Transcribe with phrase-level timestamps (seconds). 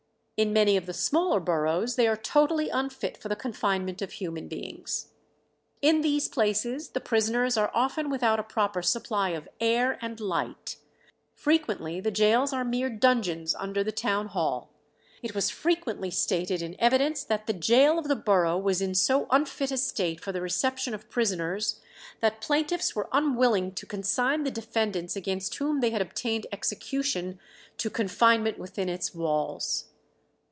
[0.43, 4.47] In many of the smaller boroughs they are totally unfit for the confinement of human
[4.47, 5.09] beings.
[5.83, 10.77] In these places the prisoners are often without a proper supply of air and light;
[11.35, 14.71] frequently the gaols are mere dungeons under the town hall....
[15.21, 19.27] It was frequently stated in evidence that the gaol of the borough was in so
[19.29, 21.79] unfit a state for the reception of prisoners,
[22.19, 27.39] that plaintiffs were unwilling to consign the defendants against whom they had obtained execution
[27.77, 29.89] to confinement within its walls."